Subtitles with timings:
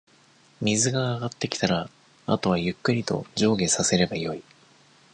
[0.61, 1.87] 水が上がってきたら、
[2.25, 4.41] あとはゆっくりと、上下させればよい。